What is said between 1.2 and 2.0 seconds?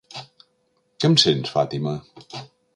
sents, Fàtima?!